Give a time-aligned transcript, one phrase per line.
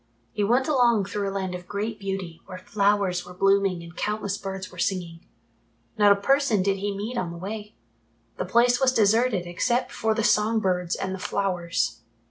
[0.31, 4.35] He went along through a land of great beauty where flowers were blooming and countless
[4.35, 5.19] birds were singing.
[5.95, 7.75] Not a person did he meet on the way.
[8.37, 11.99] The place was deserted except for the song birds and the flowers.